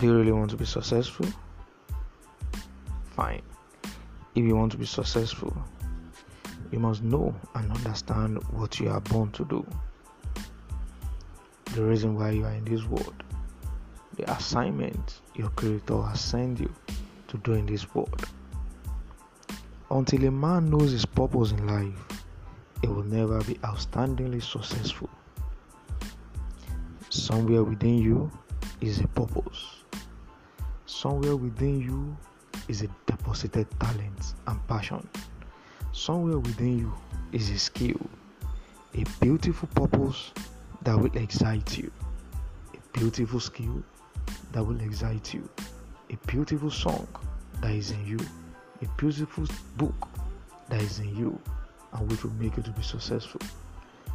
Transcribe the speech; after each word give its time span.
Do 0.00 0.06
you 0.06 0.16
really 0.16 0.32
want 0.32 0.50
to 0.52 0.56
be 0.56 0.64
successful? 0.64 1.26
Fine. 3.10 3.42
If 4.34 4.42
you 4.46 4.56
want 4.56 4.72
to 4.72 4.78
be 4.78 4.86
successful, 4.86 5.54
you 6.72 6.78
must 6.78 7.02
know 7.02 7.34
and 7.54 7.70
understand 7.70 8.42
what 8.50 8.80
you 8.80 8.88
are 8.88 9.02
born 9.02 9.30
to 9.32 9.44
do. 9.44 9.66
The 11.74 11.84
reason 11.84 12.14
why 12.14 12.30
you 12.30 12.46
are 12.46 12.52
in 12.52 12.64
this 12.64 12.82
world, 12.84 13.22
the 14.16 14.32
assignment 14.32 15.20
your 15.34 15.50
creator 15.50 16.00
has 16.00 16.18
sent 16.22 16.60
you 16.60 16.72
to 17.28 17.36
do 17.36 17.52
in 17.52 17.66
this 17.66 17.94
world. 17.94 18.24
Until 19.90 20.24
a 20.24 20.30
man 20.30 20.70
knows 20.70 20.92
his 20.92 21.04
purpose 21.04 21.50
in 21.50 21.66
life, 21.66 22.24
he 22.80 22.86
will 22.86 23.02
never 23.02 23.44
be 23.44 23.56
outstandingly 23.56 24.42
successful. 24.42 25.10
Somewhere 27.10 27.64
within 27.64 27.98
you 27.98 28.32
is 28.80 29.00
a 29.00 29.08
purpose. 29.08 29.79
Somewhere 30.90 31.36
within 31.36 31.80
you 31.80 32.16
is 32.68 32.82
a 32.82 32.88
deposited 33.06 33.68
talent 33.78 34.34
and 34.48 34.66
passion. 34.66 35.08
Somewhere 35.92 36.38
within 36.38 36.80
you 36.80 36.92
is 37.32 37.48
a 37.48 37.58
skill, 37.58 38.00
a 38.94 39.04
beautiful 39.20 39.68
purpose 39.68 40.32
that 40.82 40.98
will 40.98 41.16
excite 41.16 41.78
you, 41.78 41.90
a 42.74 42.98
beautiful 42.98 43.38
skill 43.38 43.82
that 44.52 44.62
will 44.62 44.80
excite 44.80 45.32
you, 45.32 45.48
a 46.10 46.16
beautiful 46.26 46.70
song 46.70 47.06
that 47.62 47.70
is 47.70 47.92
in 47.92 48.04
you, 48.04 48.18
a 48.82 48.86
beautiful 48.98 49.46
book 49.76 50.08
that 50.68 50.82
is 50.82 50.98
in 50.98 51.16
you, 51.16 51.40
and 51.94 52.10
which 52.10 52.24
will 52.24 52.32
make 52.32 52.56
you 52.56 52.64
to 52.64 52.72
be 52.72 52.82
successful. 52.82 53.40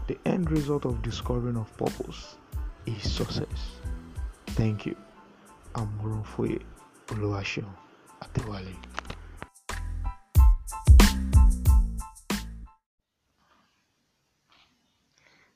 The 0.08 0.20
end 0.26 0.52
result 0.52 0.86
of 0.86 1.02
discovering 1.02 1.56
of 1.56 1.76
purpose 1.78 2.36
is 2.86 3.02
success. 3.10 3.72
Thank 4.48 4.86
you. 4.86 4.96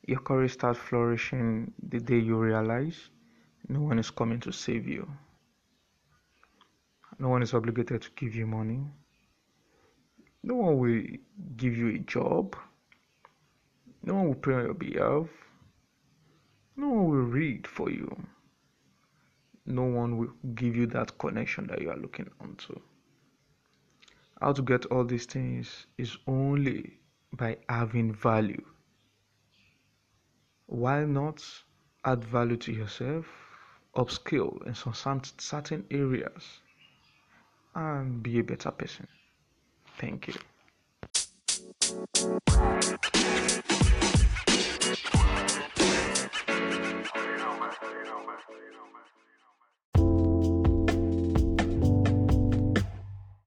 Your 0.05 0.19
career 0.19 0.49
starts 0.49 0.79
flourishing 0.79 1.71
the 1.87 1.99
day 1.99 2.17
you 2.17 2.35
realize 2.35 3.09
no 3.69 3.79
one 3.79 3.97
is 3.97 4.09
coming 4.11 4.41
to 4.41 4.51
save 4.51 4.87
you. 4.87 5.07
No 7.17 7.29
one 7.29 7.41
is 7.41 7.53
obligated 7.53 8.01
to 8.01 8.09
give 8.17 8.35
you 8.35 8.45
money. 8.45 8.81
No 10.43 10.55
one 10.55 10.79
will 10.79 11.03
give 11.55 11.77
you 11.77 11.89
a 11.95 11.99
job. 11.99 12.57
No 14.03 14.15
one 14.15 14.27
will 14.27 14.35
pray 14.35 14.55
on 14.55 14.65
your 14.65 14.73
behalf. 14.73 15.27
No 16.75 16.89
one 16.89 17.09
will 17.09 17.27
read 17.39 17.67
for 17.67 17.89
you. 17.89 18.09
No 19.69 19.83
one 19.83 20.17
will 20.17 20.33
give 20.55 20.75
you 20.75 20.87
that 20.87 21.17
connection 21.19 21.67
that 21.67 21.79
you 21.79 21.91
are 21.91 21.97
looking 21.97 22.27
onto. 22.41 22.79
How 24.41 24.51
to 24.51 24.63
get 24.63 24.85
all 24.87 25.03
these 25.05 25.27
things 25.27 25.85
is 25.97 26.17
only 26.25 26.99
by 27.31 27.57
having 27.69 28.15
value. 28.15 28.65
Why 30.65 31.05
not 31.05 31.43
add 32.03 32.23
value 32.23 32.57
to 32.57 32.73
yourself, 32.73 33.25
upskill 33.95 34.65
in 34.65 34.73
some 34.73 35.21
certain 35.37 35.85
areas, 35.91 36.61
and 37.75 38.23
be 38.23 38.39
a 38.39 38.43
better 38.43 38.71
person? 38.71 39.07
Thank 39.99 40.29
you. 40.29 40.35